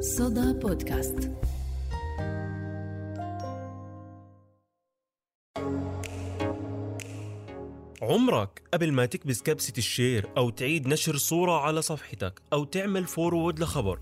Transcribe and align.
صدى 0.00 0.52
بودكاست. 0.52 1.30
عمرك 8.02 8.62
قبل 8.74 8.92
ما 8.92 9.06
تكبس 9.06 9.42
كبسة 9.42 9.72
ال 9.78 9.86
share 9.86 10.26
أو 10.36 10.50
تعيد 10.50 10.88
نشر 10.88 11.16
صورة 11.16 11.52
على 11.60 11.82
صفحتك 11.82 12.42
أو 12.52 12.64
تعمل 12.64 13.04
forward 13.04 13.60
لخبر 13.60 14.00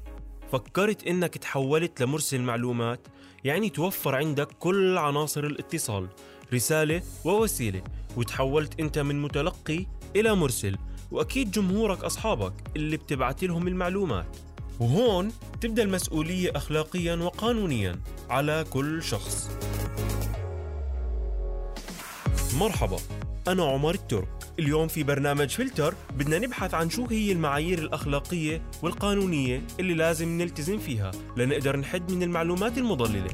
فكرت 0.52 1.06
إنك 1.06 1.38
تحولت 1.38 2.00
لمرسل 2.02 2.40
معلومات؟ 2.40 3.00
يعني 3.44 3.70
توفر 3.70 4.14
عندك 4.14 4.48
كل 4.58 4.98
عناصر 4.98 5.44
الاتصال 5.44 6.08
رسالة 6.54 7.02
ووسيلة 7.24 7.82
وتحولت 8.16 8.80
أنت 8.80 8.98
من 8.98 9.22
متلقي 9.22 9.86
إلى 10.16 10.34
مرسل 10.34 10.76
وأكيد 11.12 11.50
جمهورك 11.50 12.04
أصحابك 12.04 12.52
اللي 12.76 12.96
بتبعت 12.96 13.44
لهم 13.44 13.68
المعلومات. 13.68 14.45
وهون 14.80 15.32
تبدأ 15.60 15.82
المسؤولية 15.82 16.50
أخلاقيا 16.56 17.16
وقانونيا 17.16 18.00
على 18.30 18.64
كل 18.70 19.02
شخص. 19.02 19.50
مرحبا 22.58 22.96
أنا 23.48 23.64
عمر 23.64 23.94
الترك. 23.94 24.28
اليوم 24.58 24.88
في 24.88 25.02
برنامج 25.02 25.48
فلتر 25.48 25.94
بدنا 26.18 26.38
نبحث 26.38 26.74
عن 26.74 26.90
شو 26.90 27.06
هي 27.06 27.32
المعايير 27.32 27.78
الأخلاقية 27.78 28.62
والقانونية 28.82 29.62
اللي 29.80 29.94
لازم 29.94 30.38
نلتزم 30.38 30.78
فيها 30.78 31.10
لنقدر 31.36 31.76
نحد 31.76 32.12
من 32.12 32.22
المعلومات 32.22 32.78
المضللة. 32.78 33.30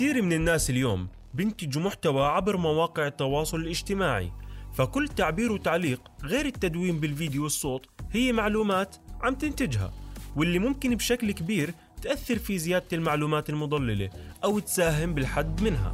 كثير 0.00 0.22
من 0.22 0.32
الناس 0.32 0.70
اليوم 0.70 1.08
بينتجوا 1.34 1.82
محتوى 1.82 2.26
عبر 2.26 2.56
مواقع 2.56 3.06
التواصل 3.06 3.60
الاجتماعي. 3.60 4.32
فكل 4.72 5.08
تعبير 5.08 5.52
وتعليق 5.52 6.00
غير 6.24 6.46
التدوين 6.46 7.00
بالفيديو 7.00 7.42
والصوت 7.42 7.86
هي 8.12 8.32
معلومات 8.32 8.96
عم 9.20 9.34
تنتجها 9.34 9.92
واللي 10.36 10.58
ممكن 10.58 10.94
بشكل 10.94 11.32
كبير 11.32 11.74
تأثر 12.02 12.38
في 12.38 12.58
زيادة 12.58 12.86
المعلومات 12.92 13.50
المضللة 13.50 14.10
أو 14.44 14.58
تساهم 14.58 15.14
بالحد 15.14 15.62
منها. 15.62 15.92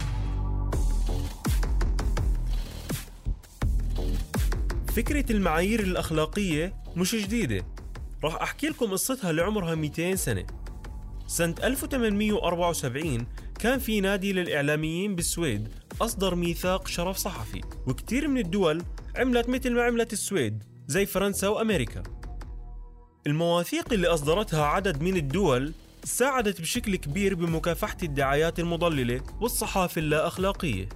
فكرة 4.97 5.32
المعايير 5.32 5.80
الأخلاقية 5.80 6.75
مش 6.97 7.14
جديدة. 7.14 7.66
راح 8.25 8.34
أحكي 8.34 8.66
لكم 8.66 8.86
قصتها 8.86 9.32
لعمرها 9.32 9.75
200 9.75 10.14
سنة. 10.14 10.47
سنة 11.27 11.55
1874 11.64 13.27
كان 13.58 13.78
في 13.78 14.00
نادي 14.00 14.32
للإعلاميين 14.32 15.14
بالسويد 15.14 15.68
أصدر 16.00 16.34
ميثاق 16.34 16.88
شرف 16.88 17.16
صحفي 17.16 17.60
وكتير 17.86 18.28
من 18.28 18.38
الدول 18.38 18.82
عملت 19.16 19.48
مثل 19.48 19.72
ما 19.72 19.82
عملت 19.82 20.12
السويد 20.12 20.62
زي 20.86 21.06
فرنسا 21.06 21.48
وأمريكا. 21.48 22.02
المواثيق 23.26 23.92
اللي 23.92 24.06
أصدرتها 24.06 24.64
عدد 24.64 25.02
من 25.02 25.16
الدول 25.16 25.72
ساعدت 26.04 26.60
بشكل 26.60 26.96
كبير 26.96 27.34
بمكافحة 27.34 27.96
الدعايات 28.02 28.60
المضللة 28.60 29.20
والصحافة 29.40 29.98
اللا 29.98 30.26
أخلاقية 30.26 30.88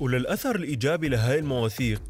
وللأثر 0.00 0.56
الإيجابي 0.56 1.08
لهاي 1.08 1.38
المواثيق 1.38 2.02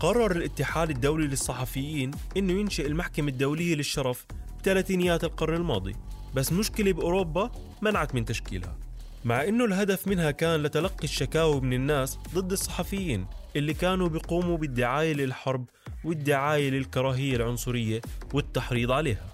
قرر 0.00 0.30
الاتحاد 0.30 0.90
الدولي 0.90 1.26
للصحفيين 1.26 2.10
إنه 2.36 2.52
ينشئ 2.52 2.86
المحكمة 2.86 3.28
الدولية 3.28 3.74
للشرف 3.74 4.26
بثلاثينيات 4.60 5.24
القرن 5.24 5.54
الماضي. 5.54 5.96
بس 6.34 6.52
مشكلة 6.52 6.92
بأوروبا 6.92 7.50
منعت 7.82 8.14
من 8.14 8.24
تشكيلها. 8.24 8.83
مع 9.24 9.44
إنه 9.44 9.64
الهدف 9.64 10.08
منها 10.08 10.30
كان 10.30 10.62
لتلقي 10.62 11.04
الشكاوى 11.04 11.60
من 11.60 11.72
الناس 11.72 12.18
ضد 12.34 12.52
الصحفيين 12.52 13.26
اللي 13.56 13.74
كانوا 13.74 14.08
بيقوموا 14.08 14.56
بالدعاية 14.58 15.12
للحرب 15.14 15.64
والدعاية 16.04 16.70
للكراهية 16.70 17.36
العنصرية 17.36 18.00
والتحريض 18.34 18.90
عليها. 18.92 19.26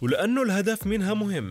ولأنه 0.00 0.42
الهدف 0.42 0.86
منها 0.86 1.14
مهم 1.14 1.50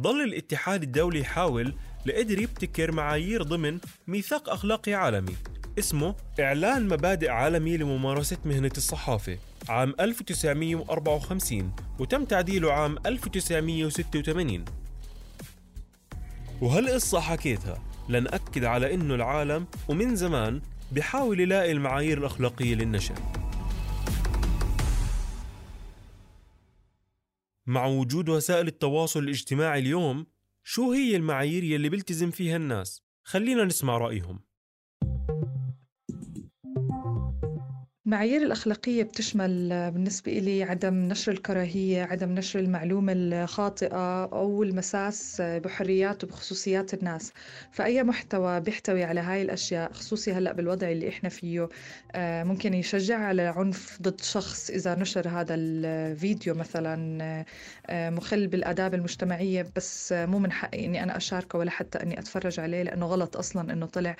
ظل 0.00 0.20
الاتحاد 0.24 0.82
الدولي 0.82 1.20
يحاول 1.20 1.74
لقدر 2.06 2.38
يبتكر 2.38 2.92
معايير 2.92 3.42
ضمن 3.42 3.78
ميثاق 4.06 4.50
أخلاقي 4.50 4.94
عالمي 4.94 5.36
اسمه 5.78 6.14
إعلان 6.40 6.88
مبادئ 6.88 7.28
عالمي 7.30 7.76
لممارسة 7.76 8.36
مهنة 8.44 8.70
الصحافة 8.76 9.38
عام 9.68 9.94
1954 10.00 11.72
وتم 11.98 12.24
تعديله 12.24 12.72
عام 12.72 12.96
1986 13.06 14.64
وهالقصة 16.62 17.20
حكيتها؟ 17.20 17.82
لنأكد 18.08 18.64
على 18.64 18.94
إنه 18.94 19.14
العالم 19.14 19.66
ومن 19.88 20.16
زمان 20.16 20.62
بحاول 20.92 21.40
يلاقي 21.40 21.72
المعايير 21.72 22.18
الأخلاقية 22.18 22.74
للنشر 22.74 23.14
مع 27.66 27.86
وجود 27.86 28.28
وسائل 28.28 28.66
التواصل 28.66 29.20
الاجتماعي 29.20 29.80
اليوم 29.80 30.26
شو 30.64 30.92
هي 30.92 31.16
المعايير 31.16 31.64
يلي 31.64 31.88
بيلتزم 31.88 32.30
فيها 32.30 32.56
الناس؟ 32.56 33.02
خلينا 33.22 33.64
نسمع 33.64 33.98
رأيهم. 33.98 34.40
المعايير 38.06 38.42
الأخلاقية 38.42 39.02
بتشمل 39.02 39.68
بالنسبة 39.90 40.32
إلي 40.32 40.62
عدم 40.62 40.94
نشر 40.94 41.32
الكراهية 41.32 42.02
عدم 42.02 42.34
نشر 42.34 42.58
المعلومة 42.58 43.12
الخاطئة 43.16 44.24
أو 44.24 44.62
المساس 44.62 45.40
بحريات 45.40 46.24
وبخصوصيات 46.24 46.94
الناس. 46.94 47.32
فأي 47.70 48.02
محتوى 48.02 48.60
بيحتوي 48.60 49.04
على 49.04 49.20
هاي 49.20 49.42
الأشياء 49.42 49.92
خصوصي 49.92 50.32
هلأ 50.32 50.52
بالوضع 50.52 50.90
اللي 50.90 51.08
إحنا 51.08 51.28
فيه 51.28 51.68
آه، 52.14 52.44
ممكن 52.44 52.74
يشجع 52.74 53.18
على 53.18 53.42
عنف 53.42 53.98
ضد 54.02 54.20
شخص 54.20 54.70
إذا 54.70 54.94
نشر 54.94 55.28
هذا 55.28 55.54
الفيديو 55.54 56.54
مثلا 56.54 57.44
آه، 57.86 58.10
مخل 58.10 58.46
بالآداب 58.46 58.94
المجتمعية. 58.94 59.66
بس 59.76 60.12
مو 60.12 60.38
من 60.38 60.52
حقي 60.52 60.84
إني 60.86 61.02
أنا 61.02 61.16
أشاركه 61.16 61.58
ولا 61.58 61.70
حتى 61.70 62.02
إني 62.02 62.18
أتفرج 62.18 62.60
عليه 62.60 62.82
لأنه 62.82 63.06
غلط 63.06 63.36
أصلا 63.36 63.72
إنه 63.72 63.86
طلع 63.86 64.16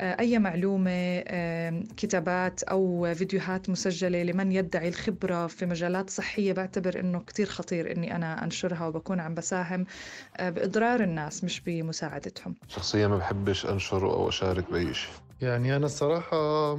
آه، 0.00 0.20
أي 0.20 0.38
معلومة 0.38 1.20
كتابات 1.96 2.62
أو 2.62 3.06
فيديوهات 3.24 3.70
مسجلة 3.70 4.22
لمن 4.22 4.52
يدعي 4.52 4.88
الخبرة 4.88 5.46
في 5.46 5.66
مجالات 5.66 6.10
صحية. 6.10 6.52
بعتبر 6.52 7.00
إنه 7.00 7.20
كتير 7.20 7.46
خطير 7.46 7.92
إني 7.92 8.16
أنا 8.16 8.44
أنشرها 8.44 8.86
وبكون 8.86 9.20
عم 9.20 9.34
بساهم 9.34 9.86
آه، 10.36 10.50
بإضرار 10.50 11.00
الناس 11.00 11.44
مش 11.44 11.60
بمساعدتهم. 11.60 12.54
شخصيا 12.68 13.08
ما 13.08 13.16
بحبش 13.16 13.66
أنشر 13.66 14.10
أو 14.10 14.28
أشارك 14.28 14.70
بأي 14.72 14.94
شيء 14.94 15.10
يعني 15.42 15.76
أنا 15.76 15.86
الصراحة 15.86 16.74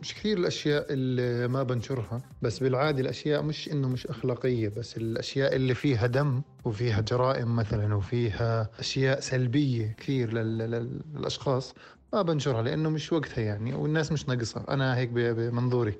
مش 0.00 0.14
كثير 0.14 0.38
الأشياء 0.38 0.86
اللي 0.92 1.48
ما 1.48 1.62
بنشرها 1.62 2.20
بس 2.42 2.58
بالعادة 2.58 3.00
الأشياء 3.00 3.42
مش 3.42 3.68
إنه 3.72 3.88
مش 3.88 4.06
أخلاقية 4.06 4.68
بس 4.68 4.96
الأشياء 4.96 5.56
اللي 5.56 5.74
فيها 5.74 6.06
دم 6.06 6.42
وفيها 6.64 7.00
جرائم 7.00 7.56
مثلا 7.56 7.94
وفيها 7.94 8.70
أشياء 8.78 9.20
سلبية 9.20 9.94
كثير 9.98 10.32
للأشخاص. 10.32 11.74
ما 12.12 12.22
بنشرها 12.22 12.62
لأنه 12.62 12.90
مش 12.90 13.12
وقتها 13.12 13.44
يعني 13.44 13.74
والناس 13.74 14.12
مش 14.12 14.28
ناقصها 14.28 14.64
أنا 14.68 14.96
هيك 14.96 15.08
بمنظوري 15.10 15.94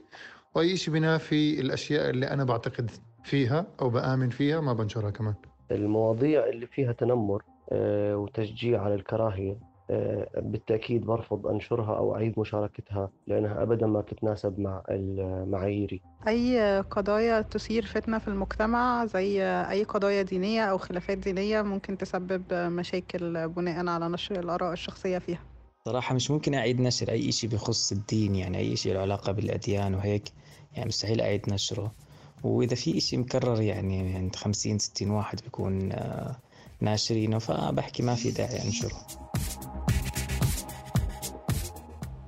وأي 0.55 0.77
شيء 0.77 0.95
بينافي 0.95 1.61
الأشياء 1.61 2.11
اللي 2.11 2.27
أنا 2.31 2.45
بعتقد 2.45 2.91
فيها 3.25 3.67
أو 3.81 3.91
بآمن 3.91 4.31
فيها 4.31 4.61
ما 4.61 4.73
بنشرها 4.73 5.11
كمان. 5.11 5.35
المواضيع 5.71 6.47
اللي 6.47 6.67
فيها 6.67 6.93
تنمر 6.93 7.43
آه، 7.73 8.17
وتشجيع 8.17 8.83
على 8.83 8.95
الكراهية 8.95 9.59
آه، 9.91 10.29
بالتأكيد 10.37 11.07
برفض 11.07 11.47
أنشرها 11.47 11.97
أو 11.97 12.15
أعيد 12.17 12.39
مشاركتها 12.39 13.11
لأنها 13.27 13.63
أبدا 13.63 13.87
ما 13.87 14.01
تتناسب 14.01 14.61
مع 14.61 14.83
المعاييري 14.91 16.01
أي 16.29 16.81
قضايا 16.81 17.41
تثير 17.41 17.87
فتنة 17.87 18.19
في 18.19 18.29
المجتمع 18.29 19.05
زي 19.07 19.43
أي 19.45 19.85
قضايا 19.85 20.23
دينية 20.23 20.65
أو 20.65 20.79
خلافات 20.79 21.19
دينية 21.19 21.63
ممكن 21.63 21.99
تسبب 21.99 22.43
مشاكل 22.55 23.49
بناء 23.49 23.87
على 23.87 24.09
نشر 24.09 24.41
الآراء 24.41 24.73
الشخصية 24.73 25.19
فيها. 25.19 25.41
صراحة 25.87 26.15
مش 26.15 26.31
ممكن 26.31 26.55
أعيد 26.55 26.81
نشر 26.81 27.11
أي 27.11 27.33
شيء 27.33 27.51
بخص 27.51 27.93
الدين 27.93 28.35
يعني 28.35 28.59
أي 28.59 28.77
شيء 28.77 28.95
له 28.95 29.01
علاقة 29.01 29.33
بالأديان 29.33 29.95
وهيك 29.95 30.23
يعني 30.75 30.89
مستحيل 30.89 31.21
أعيد 31.21 31.51
نشره. 31.51 31.93
وإذا 32.45 32.75
في 32.75 33.01
شيء 33.01 33.19
مكرر 33.19 33.61
يعني 33.61 34.15
عند 34.15 34.37
خمسين 34.37 34.79
ستين 34.79 35.11
واحد 35.11 35.41
بيكون 35.45 35.93
آه، 35.93 36.37
ناشرينه 36.81 37.39
فبحكي 37.39 38.03
ما 38.03 38.15
في 38.15 38.31
داعي 38.31 38.65
أنشره. 38.65 39.07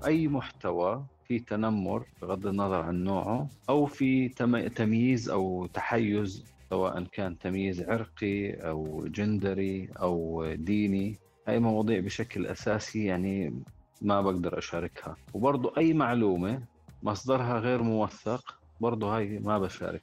أي 0.06 0.28
محتوى 0.28 1.04
في 1.28 1.38
تنمر 1.38 2.06
بغض 2.22 2.46
النظر 2.46 2.80
عن 2.82 3.04
نوعه 3.04 3.48
أو 3.68 3.86
في 3.86 4.28
تمييز 4.76 5.28
أو 5.28 5.66
تحيز 5.66 6.44
سواء 6.70 7.04
كان 7.12 7.38
تمييز 7.38 7.80
عرقي 7.80 8.50
أو 8.50 9.06
جندري 9.06 9.88
أو 10.00 10.46
ديني 10.54 11.18
هاي 11.48 11.58
مواضيع 11.58 12.00
بشكل 12.00 12.46
أساسي 12.46 13.04
يعني 13.04 13.62
ما 14.02 14.20
بقدر 14.20 14.58
أشاركها. 14.58 15.16
وبرضو 15.34 15.68
أي 15.68 15.92
معلومة 15.92 16.62
مصدرها 17.02 17.58
غير 17.58 17.82
موثق 17.82 18.54
برضو 18.80 19.08
هاي 19.08 19.38
ما 19.38 19.58
بشارك. 19.58 20.02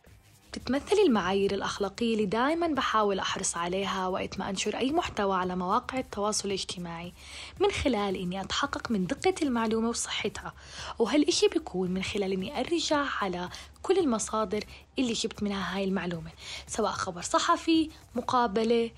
بتتمثل 0.51 0.95
المعايير 1.07 1.53
الأخلاقية 1.53 2.13
اللي 2.13 2.25
دائما 2.25 2.67
بحاول 2.67 3.19
أحرص 3.19 3.57
عليها 3.57 4.07
وقت 4.07 4.39
ما 4.39 4.49
أنشر 4.49 4.77
أي 4.77 4.91
محتوى 4.91 5.35
على 5.35 5.55
مواقع 5.55 5.99
التواصل 5.99 6.47
الاجتماعي 6.47 7.13
من 7.61 7.71
خلال 7.71 8.15
إني 8.15 8.41
أتحقق 8.41 8.91
من 8.91 9.07
دقة 9.07 9.35
المعلومة 9.41 9.89
وصحتها. 9.89 10.53
وهالإشي 10.99 11.47
بيكون 11.47 11.91
من 11.91 12.03
خلال 12.03 12.31
إني 12.31 12.59
أرجع 12.59 13.05
على 13.21 13.49
كل 13.81 13.97
المصادر 13.97 14.63
اللي 14.99 15.13
جبت 15.13 15.43
منها 15.43 15.77
هاي 15.77 15.83
المعلومة 15.83 16.31
سواء 16.67 16.91
خبر 16.91 17.21
صحفي 17.21 17.89
مقابلة 18.15 18.91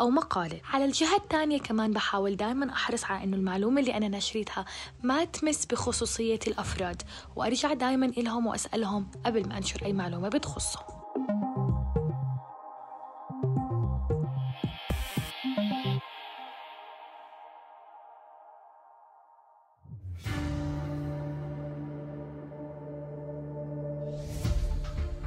أو 0.00 0.10
مقالة. 0.10 0.60
على 0.64 0.84
الجهة 0.84 1.16
الثانية 1.16 1.58
كمان 1.58 1.90
بحاول 1.92 2.36
دائما 2.36 2.72
أحرص 2.72 3.04
على 3.04 3.24
أنه 3.24 3.36
المعلومة 3.36 3.80
اللي 3.80 3.96
أنا 3.96 4.08
نشرتها 4.08 4.64
ما 5.02 5.24
تمس 5.24 5.66
بخصوصية 5.66 6.38
الأفراد 6.46 7.02
وأرجع 7.36 7.72
دائما 7.72 8.06
إلهم 8.06 8.46
وأسألهم 8.46 9.10
قبل 9.26 9.48
ما 9.48 9.58
أنشر 9.58 9.84
أي 9.84 9.92
معلومة 9.92 10.28
بتخصهم. 10.28 11.00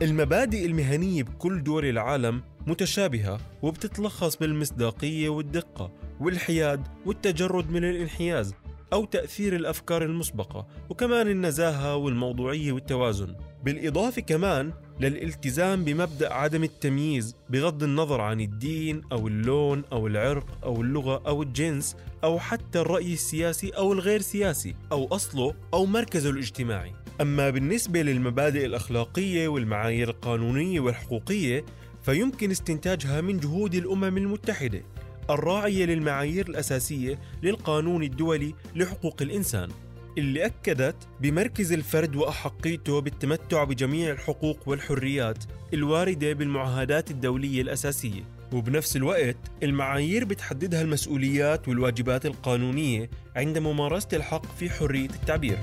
المبادئ 0.01 0.65
المهنية 0.65 1.23
بكل 1.23 1.63
دول 1.63 1.85
العالم 1.85 2.43
متشابهة 2.68 3.39
وبتتلخص 3.62 4.36
بالمصداقية 4.36 5.30
والدقة 5.30 5.92
والحياد 6.19 6.88
والتجرد 7.06 7.69
من 7.69 7.83
الانحياز 7.83 8.54
أو 8.94 9.06
تأثير 9.06 9.56
الأفكار 9.56 10.04
المسبقة 10.04 10.68
وكمان 10.89 11.27
النزاهة 11.27 11.95
والموضوعية 11.95 12.71
والتوازن. 12.71 13.36
بالإضافة 13.63 14.21
كمان 14.21 14.74
للالتزام 15.00 15.83
بمبدأ 15.83 16.33
عدم 16.33 16.63
التمييز 16.63 17.36
بغض 17.50 17.83
النظر 17.83 18.21
عن 18.21 18.42
الدين 18.42 19.01
أو 19.12 19.27
اللون 19.27 19.83
أو 19.92 20.07
العرق 20.07 20.45
أو 20.63 20.81
اللغة 20.81 21.21
أو 21.27 21.44
الجنس 21.44 21.95
أو 22.24 22.39
حتى 22.39 22.80
الرأي 22.80 23.13
السياسي 23.13 23.69
أو 23.69 23.94
الغير 23.94 24.21
سياسي 24.21 24.75
أو 24.92 25.07
أصله 25.07 25.54
أو 25.74 25.86
مركزه 25.86 26.30
الاجتماعي. 26.30 26.92
أما 27.21 27.50
بالنسبة 27.50 28.01
للمبادئ 28.01 28.66
الأخلاقية 28.66 29.48
والمعايير 29.48 30.09
القانونية 30.09 30.80
والحقوقية 30.80 31.66
فيمكن 32.03 32.51
استنتاجها 32.51 33.21
من 33.21 33.39
جهود 33.39 33.75
الأمم 33.75 34.17
المتحدة 34.17 34.83
الراعية 35.29 35.85
للمعايير 35.85 36.50
الأساسية 36.50 37.19
للقانون 37.44 38.03
الدولي 38.03 38.53
لحقوق 38.75 39.21
الإنسان 39.21 39.69
اللي 40.17 40.45
أكدت 40.45 40.95
بمركز 41.21 41.71
الفرد 41.71 42.15
وأحقيته 42.15 43.01
بالتمتع 43.01 43.63
بجميع 43.63 44.11
الحقوق 44.11 44.69
والحريات 44.69 45.44
الواردة 45.73 46.33
بالمعاهدات 46.33 47.11
الدولية 47.11 47.61
الأساسية. 47.61 48.23
وبنفس 48.53 48.95
الوقت 48.95 49.38
المعايير 49.63 50.25
بتحددها 50.25 50.81
المسؤوليات 50.81 51.67
والواجبات 51.67 52.25
القانونية 52.25 53.09
عند 53.35 53.57
ممارسة 53.57 54.07
الحق 54.13 54.56
في 54.56 54.69
حرية 54.69 55.09
التعبير. 55.09 55.57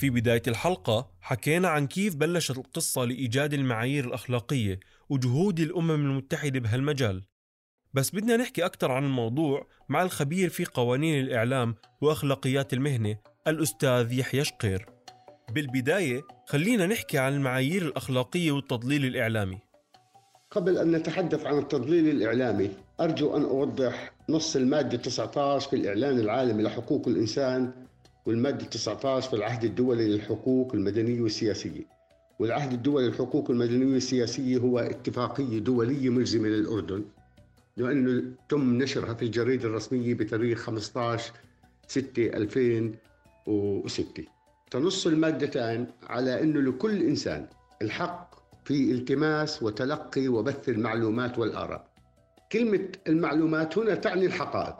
في 0.00 0.10
بداية 0.10 0.42
الحلقة 0.48 1.10
حكينا 1.20 1.68
عن 1.68 1.86
كيف 1.86 2.16
بلشت 2.16 2.58
القصة 2.58 3.04
لإيجاد 3.04 3.54
المعايير 3.54 4.04
الأخلاقية 4.04 4.80
وجهود 5.08 5.60
الأمم 5.60 5.90
المتحدة 5.90 6.60
بهالمجال. 6.60 7.22
بس 7.94 8.10
بدنا 8.10 8.36
نحكي 8.36 8.64
أكثر 8.64 8.92
عن 8.92 9.04
الموضوع 9.04 9.66
مع 9.88 10.02
الخبير 10.02 10.48
في 10.48 10.64
قوانين 10.64 11.20
الإعلام 11.20 11.74
وأخلاقيات 12.00 12.72
المهنة 12.72 13.16
الأستاذ 13.46 14.12
يحيى 14.12 14.44
شقير. 14.44 14.86
بالبداية 15.50 16.22
خلينا 16.48 16.86
نحكي 16.86 17.18
عن 17.18 17.32
المعايير 17.32 17.82
الأخلاقية 17.82 18.52
والتضليل 18.52 19.04
الإعلامي. 19.04 19.58
قبل 20.50 20.78
أن 20.78 20.90
نتحدث 20.92 21.46
عن 21.46 21.58
التضليل 21.58 22.08
الإعلامي 22.08 22.70
أرجو 23.00 23.36
أن 23.36 23.42
أوضح 23.42 24.12
نص 24.28 24.56
المادة 24.56 24.96
19 24.96 25.70
في 25.70 25.76
الإعلان 25.76 26.18
العالمي 26.18 26.62
لحقوق 26.62 27.08
الإنسان 27.08 27.72
والمادة 28.26 28.64
19 28.64 29.28
في 29.30 29.36
العهد 29.36 29.64
الدولي 29.64 30.08
للحقوق 30.08 30.74
المدنية 30.74 31.20
والسياسية 31.20 31.82
والعهد 32.38 32.72
الدولي 32.72 33.06
للحقوق 33.08 33.50
المدنية 33.50 33.92
والسياسية 33.94 34.58
هو 34.58 34.78
اتفاقية 34.78 35.58
دولية 35.58 36.08
ملزمة 36.10 36.48
للأردن. 36.48 37.04
لأنه 37.76 38.22
تم 38.48 38.78
نشرها 38.82 39.14
في 39.14 39.24
الجريدة 39.24 39.68
الرسمية 39.68 40.14
بتاريخ 40.14 40.58
15 40.58 41.32
6 41.88 42.26
2006 42.26 44.24
تنص 44.70 45.06
المادتان 45.06 45.86
على 46.02 46.42
أنه 46.42 46.60
لكل 46.60 47.02
إنسان 47.02 47.46
الحق 47.82 48.34
في 48.64 48.92
التماس 48.92 49.62
وتلقي 49.62 50.28
وبث 50.28 50.68
المعلومات 50.68 51.38
والآراء. 51.38 51.90
كلمة 52.52 52.88
المعلومات 53.08 53.78
هنا 53.78 53.94
تعني 53.94 54.26
الحقائق. 54.26 54.76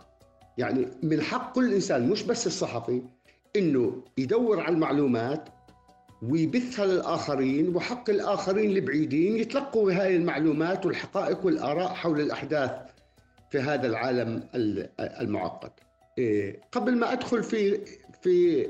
يعني 0.58 0.86
من 1.02 1.20
حق 1.22 1.54
كل 1.54 1.74
إنسان 1.74 2.08
مش 2.10 2.22
بس 2.22 2.46
الصحفي 2.46 3.02
إنه 3.56 4.02
يدور 4.18 4.60
على 4.60 4.74
المعلومات 4.74 5.48
ويبثها 6.22 6.86
للاخرين 6.86 7.76
وحق 7.76 8.10
الآخرين 8.10 8.70
البعيدين 8.70 9.36
يتلقوا 9.36 9.92
هاي 9.92 10.16
المعلومات 10.16 10.86
والحقائق 10.86 11.46
والآراء 11.46 11.88
حول 11.88 12.20
الأحداث 12.20 12.70
في 13.50 13.58
هذا 13.58 13.86
العالم 13.86 14.48
المعقد. 15.00 15.70
إيه، 16.18 16.60
قبل 16.72 16.96
ما 16.96 17.12
أدخل 17.12 17.42
في 17.42 17.80
في 18.22 18.66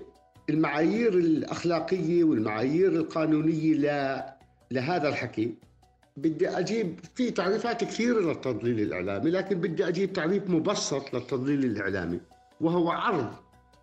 المعايير 0.50 1.14
الأخلاقية 1.14 2.24
والمعايير 2.24 2.92
القانونية 2.92 4.26
لهذا 4.70 5.08
الحكي 5.08 5.54
بدي 6.16 6.48
أجيب 6.48 7.00
في 7.14 7.30
تعريفات 7.30 7.84
كثيرة 7.84 8.20
للتضليل 8.20 8.80
الإعلامي 8.80 9.30
لكن 9.30 9.60
بدي 9.60 9.88
أجيب 9.88 10.12
تعريف 10.12 10.50
مبسط 10.50 11.14
للتضليل 11.14 11.64
الإعلامي 11.64 12.20
وهو 12.60 12.90
عرض 12.90 13.30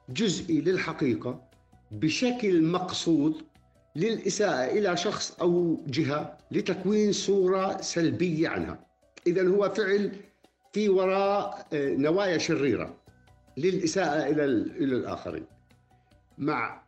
جزئي 0.09 0.61
للحقيقة 0.61 1.41
بشكل 1.91 2.63
مقصود 2.63 3.41
للإساءة 3.95 4.71
إلى 4.77 4.97
شخص 4.97 5.37
أو 5.41 5.77
جهة 5.87 6.37
لتكوين 6.51 7.11
صورة 7.11 7.81
سلبية 7.81 8.49
عنها. 8.49 8.79
إذا 9.27 9.47
هو 9.47 9.69
فعل 9.69 10.11
في 10.73 10.89
وراء 10.89 11.67
آه، 11.73 11.89
نوايا 11.95 12.37
شريرة 12.37 12.95
للإساءة 13.57 14.29
إلى 14.29 14.45
إلى 14.45 14.95
الآخرين. 14.95 15.45
مع 16.37 16.81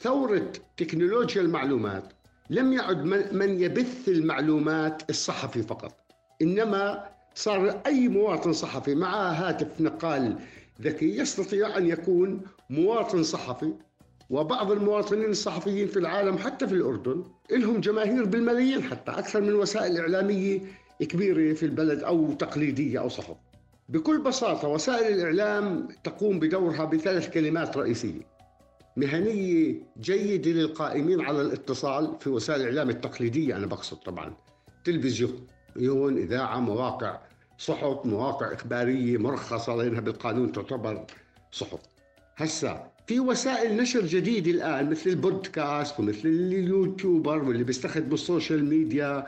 ثورة 0.00 0.52
تكنولوجيا 0.76 1.42
المعلومات 1.42 2.12
لم 2.50 2.72
يعد 2.72 3.04
من 3.34 3.60
يبث 3.60 4.08
المعلومات 4.08 5.10
الصحفي 5.10 5.62
فقط 5.62 5.94
إنما 6.42 7.08
صار 7.34 7.82
أي 7.86 8.08
مواطن 8.08 8.52
صحفي 8.52 8.94
معه 8.94 9.30
هاتف 9.30 9.80
نقال 9.80 10.38
ذكي 10.82 11.18
يستطيع 11.18 11.76
أن 11.78 11.86
يكون 11.86 12.40
مواطن 12.70 13.22
صحفي 13.22 13.72
وبعض 14.30 14.72
المواطنين 14.72 15.30
الصحفيين 15.30 15.86
في 15.86 15.98
العالم 15.98 16.38
حتى 16.38 16.66
في 16.66 16.74
الأردن 16.74 17.24
لهم 17.50 17.80
جماهير 17.80 18.24
بالملايين 18.24 18.82
حتى 18.82 19.12
أكثر 19.12 19.40
من 19.40 19.54
وسائل 19.54 19.96
إعلامية 19.98 20.60
كبيرة 21.00 21.54
في 21.54 21.62
البلد 21.66 22.02
أو 22.02 22.32
تقليدية 22.32 23.00
أو 23.00 23.08
صحف. 23.08 23.36
بكل 23.88 24.22
بساطة 24.22 24.68
وسائل 24.68 25.14
الإعلام 25.14 25.88
تقوم 26.04 26.38
بدورها 26.38 26.84
بثلاث 26.84 27.30
كلمات 27.30 27.76
رئيسية. 27.76 28.20
مهنية 28.96 29.74
جيدة 30.00 30.50
للقائمين 30.50 31.20
على 31.20 31.40
الاتصال 31.40 32.16
في 32.20 32.30
وسائل 32.30 32.60
الإعلام 32.60 32.90
التقليدية 32.90 33.56
أنا 33.56 33.66
بقصد 33.66 33.96
طبعا 33.96 34.34
تلفزيون 34.84 36.18
إذاعة 36.18 36.60
مواقع. 36.60 37.18
صحف 37.58 38.06
مواقع 38.06 38.52
إخبارية 38.54 39.18
مرخصة 39.18 39.76
لأنها 39.76 40.00
بالقانون 40.00 40.52
تعتبر 40.52 41.04
صحف. 41.52 41.80
هسا 42.36 42.90
في 43.06 43.20
وسائل 43.20 43.76
نشر 43.76 44.06
جديدة 44.06 44.50
الآن 44.50 44.90
مثل 44.90 45.10
البودكاست 45.10 46.00
ومثل 46.00 46.28
اليوتيوبر 46.28 47.44
واللي 47.44 47.64
بيستخدموا 47.64 48.14
ال 48.14 48.21
social 48.21 48.64
media 48.64 49.26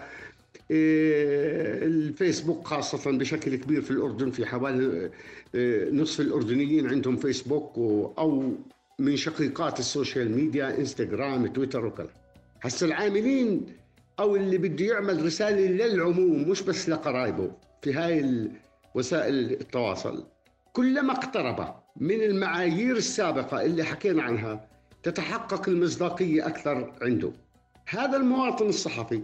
إيه، 0.70 1.84
الفيسبوك 1.84 2.66
خاصة 2.66 3.10
بشكل 3.10 3.56
كبير 3.56 3.82
في 3.82 3.90
الأردن 3.90 4.30
في 4.30 4.46
حوالي 4.46 5.10
إيه، 5.54 5.90
نصف 5.90 6.20
الأردنيين 6.20 6.86
عندهم 6.86 7.16
فيسبوك 7.16 7.72
أو 8.18 8.52
من 8.98 9.16
شقيقات 9.16 9.78
ال 9.78 9.87
social 9.87 10.36
media 10.36 10.78
إنستغرام 10.78 11.46
تويتر 11.46 11.86
وكذا. 11.86 12.10
هسا 12.62 12.86
العاملين 12.86 13.66
أو 14.20 14.36
اللي 14.36 14.58
بده 14.58 14.84
يعمل 14.84 15.24
رسالة 15.26 15.86
للعموم 15.86 16.48
مش 16.48 16.62
بس 16.62 16.88
لقرايبه. 16.88 17.50
في 17.82 17.94
هاي 17.94 18.48
وسائل 18.94 19.52
التواصل. 19.52 20.26
كلما 20.72 21.12
اقترب 21.12 21.74
من 21.96 22.22
المعايير 22.22 22.96
السابقة 22.96 23.62
اللي 23.62 23.84
حكينا 23.84 24.22
عنها 24.22 24.68
تتحقق 25.02 25.68
المصداقية 25.68 26.46
أكثر 26.46 26.92
عنده. 27.02 27.32
هذا 27.88 28.16
المواطن 28.16 28.68
الصحفي 28.68 29.22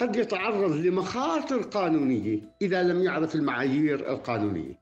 قد 0.00 0.16
يتعرض 0.16 0.72
لمخاطر 0.72 1.62
قانونية 1.62 2.38
إذا 2.62 2.82
لم 2.82 3.02
يعرف 3.02 3.34
المعايير 3.34 4.10
القانونية. 4.10 4.80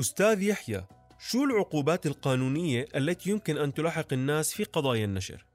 أستاذ 0.00 0.42
يحيى 0.42 0.84
شو 1.18 1.44
العقوبات 1.44 2.06
القانونية 2.06 2.86
التي 2.96 3.30
يمكن 3.30 3.58
أن 3.58 3.74
تلاحق 3.74 4.12
الناس 4.12 4.52
في 4.52 4.64
قضايا 4.64 5.04
النشر؟ 5.04 5.46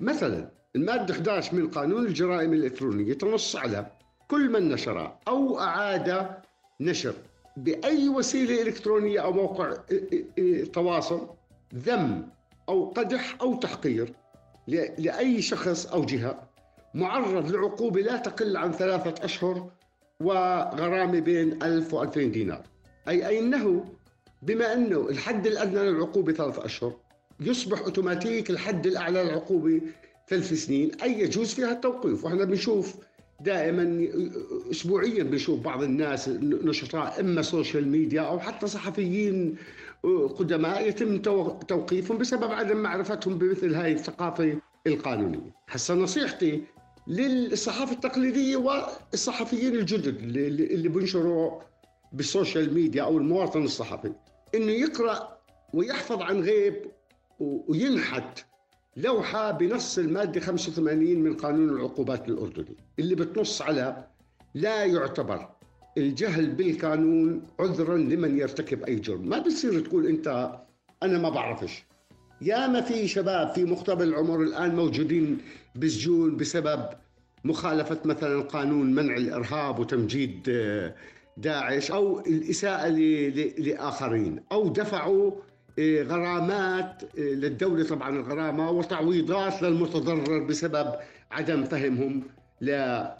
مثلا 0.00 0.50
المادة 0.76 1.14
11 1.14 1.54
من 1.54 1.68
قانون 1.68 2.06
الجرائم 2.06 2.52
الإلكترونية 2.52 3.12
تنص 3.12 3.56
على 3.56 3.86
كل 4.28 4.50
من 4.50 4.68
نشر 4.68 5.16
أو 5.28 5.60
أعاد 5.60 6.28
نشر 6.80 7.14
بأي 7.56 8.08
وسيلة 8.08 8.62
إلكترونية 8.62 9.20
أو 9.20 9.32
موقع 9.32 9.76
تواصل 10.72 11.28
ذم 11.74 12.28
أو 12.68 12.90
قدح 12.90 13.36
أو 13.40 13.54
تحقير 13.54 14.12
لأي 14.98 15.42
شخص 15.42 15.86
أو 15.86 16.04
جهة 16.04 16.50
معرض 16.94 17.50
لعقوبة 17.50 18.00
لا 18.00 18.16
تقل 18.16 18.56
عن 18.56 18.72
ثلاثة 18.72 19.24
أشهر 19.24 19.70
وغرامة 20.20 21.20
بين 21.20 21.62
1000 21.62 21.94
و 21.94 22.02
2000 22.02 22.20
دينار. 22.24 22.62
أي 23.08 23.38
أنه 23.38 23.84
بما 24.42 24.72
أنه 24.72 25.08
الحد 25.08 25.46
الأدنى 25.46 25.90
للعقوبة 25.90 26.32
ثلاثة 26.32 26.64
أشهر 26.64 26.96
يصبح 27.40 27.80
أوتوماتيك 27.80 28.50
الحد 28.50 28.86
الأعلى 28.86 29.22
للعقوبة 29.24 29.80
ثلاث 30.28 30.52
سنين 30.52 30.90
أي 31.02 31.20
يجوز 31.20 31.54
فيها 31.54 31.72
التوقيف. 31.72 32.24
وإحنا 32.24 32.44
بنشوف 32.44 32.96
دائما 33.40 34.08
اسبوعيا 34.70 35.22
بنشوف 35.22 35.60
بعض 35.60 35.82
الناس 35.82 36.28
نشطاء 36.42 37.20
إما 37.20 37.42
social 37.42 37.88
media 37.88 38.20
أو 38.20 38.38
حتى 38.40 38.66
صحفيين 38.66 39.56
قدماء 40.38 40.88
يتم 40.88 41.18
توقيفهم 41.68 42.18
بسبب 42.18 42.52
عدم 42.52 42.76
معرفتهم 42.76 43.38
بمثل 43.38 43.74
هذه 43.74 43.92
الثقافة 43.92 44.56
القانونية. 44.86 45.54
هسه 45.68 45.94
نصيحتي 45.94 46.62
للصحافة 47.06 47.92
التقليدية 47.92 48.56
والصحفيين 48.56 49.74
الجدد 49.74 50.16
اللي 50.36 50.88
بينشروا 50.88 51.60
بالسوشيال 52.12 52.74
ميديا 52.74 53.02
أو 53.02 53.18
المواطن 53.18 53.64
الصحفي 53.64 54.12
إنه 54.54 54.72
يقرأ 54.72 55.38
ويحفظ 55.74 56.22
عن 56.22 56.40
غيب 56.40 56.74
وينحت 57.40 58.38
لوحة 58.96 59.50
بنص 59.50 59.98
المادة 59.98 60.40
85 60.40 60.98
من 61.18 61.34
قانون 61.34 61.68
العقوبات 61.68 62.28
الأردني 62.28 62.76
اللي 62.98 63.14
بتنص 63.14 63.62
على 63.62 64.06
لا 64.54 64.84
يعتبر 64.84 65.48
الجهل 65.98 66.50
بالقانون 66.50 67.42
عذرا 67.60 67.96
لمن 67.96 68.38
يرتكب 68.38 68.82
أي 68.82 68.94
جرم. 68.94 69.28
ما 69.28 69.38
بتصير 69.38 69.80
تقول 69.80 70.06
أنت 70.06 70.58
أنا 71.02 71.18
ما 71.18 71.28
بعرفش. 71.30 71.84
يا 72.42 72.66
ما 72.66 72.80
في 72.80 73.08
شباب 73.08 73.54
في 73.54 73.64
مقتبل 73.64 74.08
العمر 74.08 74.42
الآن 74.42 74.76
موجودين 74.76 75.38
بالسجون 75.74 76.36
بسبب 76.36 76.88
مخالفة 77.44 77.98
مثلا 78.04 78.40
قانون 78.42 78.94
منع 78.94 79.16
الإرهاب 79.16 79.78
وتمجيد 79.78 80.46
آه، 80.48 80.94
داعش 81.36 81.90
أو 81.90 82.20
الإساءة 82.20 82.88
لآخرين 83.58 84.42
أو 84.52 84.68
دفعوا 84.68 85.32
غرامات 86.02 87.02
للدولة 87.18 87.84
طبعا 87.84 88.16
الغرامة 88.16 88.70
وتعويضات 88.70 89.62
للمتضرر 89.62 90.44
بسبب 90.44 90.94
عدم 91.30 91.64
فهمهم 91.64 92.22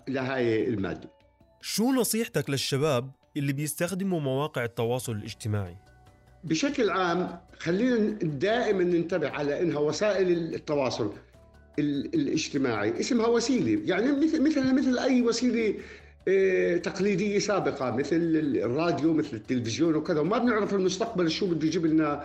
لهاي 0.08 0.68
المادة. 0.68 1.10
شو 1.60 1.92
نصيحتك 1.92 2.50
للشباب 2.50 3.10
اللي 3.36 3.52
بيستخدموا 3.52 4.20
مواقع 4.20 4.64
التواصل 4.64 5.12
الاجتماعي؟ 5.12 5.76
بشكل 6.44 6.90
عام 6.90 7.38
خلينا 7.58 8.18
دائما 8.22 8.84
ننتبه 8.84 9.28
على 9.28 9.62
إنها 9.62 9.78
وسائل 9.78 10.54
التواصل 10.54 11.12
الاجتماعي. 11.78 13.00
اسمها 13.00 13.26
وسيلة. 13.26 13.82
يعني 13.84 14.12
مثل 14.12 14.42
مثل 14.42 14.74
مثل 14.74 14.98
أي 14.98 15.22
وسيلة 15.22 15.74
إيه، 16.28 16.76
تقليدية 16.76 17.38
سابقة 17.38 17.90
مثل 17.90 18.16
الراديو 18.64 19.12
مثل 19.12 19.36
التلفزيون 19.36 19.94
وكذا. 19.94 20.20
وما 20.20 20.38
بنعرف 20.38 20.74
المستقبل 20.74 21.30
شو 21.30 21.46
بده 21.46 21.66
يجيب 21.66 21.86
لنا 21.86 22.12
آه، 22.12 22.24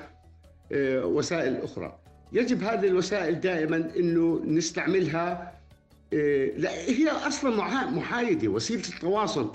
وسائل 0.72 1.62
أخرى. 1.62 2.00
يجب 2.34 2.64
هذه 2.64 2.88
الوسائل 2.88 3.40
دائما 3.40 3.92
أنه 3.96 4.42
نستعملها 4.46 5.56
آه، 6.14 6.68
هي 6.88 7.10
أصلا 7.10 7.56
محايدة. 7.90 8.48
وسيلة 8.48 8.84
التواصل 8.96 9.52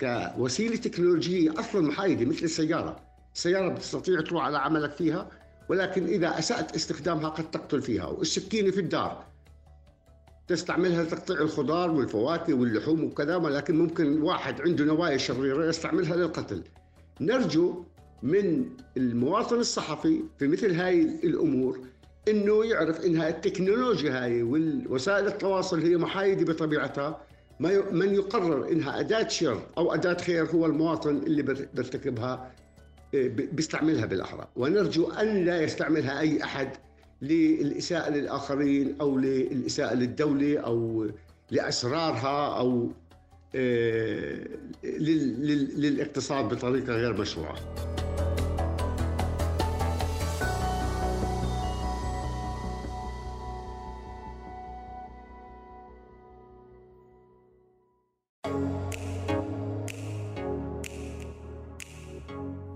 كوسيلة 0.00 0.76
تكنولوجية 0.76 1.60
أصلا 1.60 1.80
محايدة 1.88 2.24
مثل 2.24 2.44
السيارة، 2.44 3.00
السيارة 3.34 3.68
بتستطيع 3.68 4.20
تروح 4.20 4.44
على 4.44 4.58
عملك 4.58 4.92
فيها 4.92 5.30
ولكن 5.68 6.06
إذا 6.06 6.38
أسأت 6.38 6.74
استخدامها 6.74 7.28
قد 7.28 7.50
تقتل 7.50 7.82
فيها، 7.82 8.06
والسكينة 8.06 8.70
في 8.70 8.80
الدار. 8.80 9.24
تستعملها 10.48 11.02
لتقطيع 11.02 11.36
الخضار 11.40 11.90
والفواكه 11.90 12.54
واللحوم 12.54 13.04
وكذا 13.04 13.36
ولكن 13.36 13.78
ممكن 13.78 14.22
واحد 14.22 14.60
عنده 14.60 14.84
نوايا 14.84 15.16
شريرة 15.16 15.66
يستعملها 15.68 16.16
للقتل. 16.16 16.62
نرجو 17.20 17.84
من 18.22 18.66
المواطن 18.96 19.56
الصحفي 19.56 20.22
في 20.38 20.48
مثل 20.48 20.74
هاي 20.74 21.02
الأمور 21.02 21.80
إنه 22.28 22.64
يعرف 22.64 23.04
انها 23.04 23.28
التكنولوجيا 23.28 24.24
هاي 24.24 24.42
والوسائل 24.42 25.26
التواصل 25.26 25.80
هي 25.82 25.96
محايدة 25.96 26.52
بطبيعتها. 26.52 27.20
من 27.92 28.14
يقرر 28.14 28.68
إنها 28.72 29.00
أداة 29.00 29.28
شر 29.28 29.62
أو 29.78 29.94
أداة 29.94 30.16
خير 30.16 30.44
هو 30.44 30.66
المواطن 30.66 31.16
اللي 31.16 31.42
بيرتكبها 31.42 32.52
آه، 33.14 33.28
بيستعملها 33.28 34.06
بالأحرى. 34.06 34.48
ونرجو 34.56 35.10
أن 35.10 35.44
لا 35.44 35.62
يستعملها 35.62 36.20
أي 36.20 36.44
أحد 36.44 36.68
للإساءة 37.22 38.10
للآخرين 38.10 38.96
أو 39.00 39.18
للإساءة 39.18 39.94
للدولة 39.94 40.58
أو 40.58 41.06
لأسرارها 41.50 42.58
أو 42.58 42.90
آه، 43.54 44.46
للاقتصاد 44.84 46.48
بطريقة 46.48 46.92
غير 46.92 47.20
مشروعة. 47.20 47.56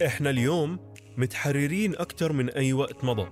إحنا 0.05 0.31
اليوم 0.31 0.79
متحررين 1.17 1.97
أكثر 1.97 2.33
من 2.33 2.51
أي 2.51 2.73
وقت 2.73 3.05
مضى. 3.05 3.29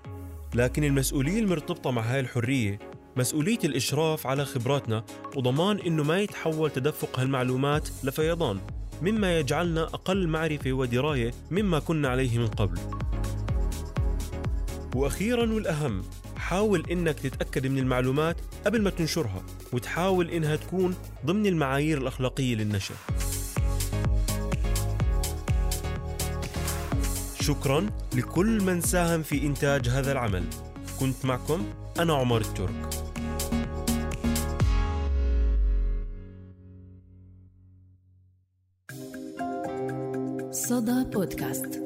لكن 0.55 0.85
المسؤولية 0.85 1.41
المرتبطة 1.41 1.91
مع 1.91 2.03
هاي 2.03 2.21
الحرية 2.21 2.79
مسؤولية 3.17 3.59
الإشراف 3.65 4.27
على 4.27 4.45
خبراتنا 4.45 5.05
وضمان 5.37 5.79
إنه 5.79 6.03
ما 6.03 6.21
يتحول 6.21 6.71
تدفق 6.71 7.21
هالمعلومات 7.21 7.89
لفيضان 8.05 8.61
مما 9.03 9.39
يجعلنا 9.39 9.83
أقل 9.83 10.29
معرفة 10.29 10.73
ودراية 10.73 11.31
مما 11.51 11.79
كنا 11.79 12.09
عليه 12.09 12.39
من 12.39 12.47
قبل. 12.47 12.79
وأخيرا 14.95 15.53
والأهم 15.53 16.03
حاول 16.37 16.85
إنك 16.91 17.19
تتأكد 17.19 17.67
من 17.67 17.79
المعلومات 17.79 18.37
قبل 18.67 18.83
ما 18.83 18.91
تنشرها 18.91 19.43
وتحاول 19.73 20.31
إنها 20.31 20.57
تكون 20.57 20.95
ضمن 21.27 21.47
المعايير 21.47 21.99
الأخلاقية 21.99 22.55
للنشر. 22.55 22.95
شكرا 27.47 27.87
لكل 28.15 28.63
من 28.63 28.81
ساهم 28.81 29.23
في 29.23 29.47
إنتاج 29.47 29.89
هذا 29.89 30.13
العمل. 30.13 30.45
كنت 31.01 31.25
معكم 31.25 31.67
أنا 31.99 32.15
عمر 32.15 32.41
الترك. 32.41 32.89
صدى 40.53 41.05
بودكاست. 41.13 41.81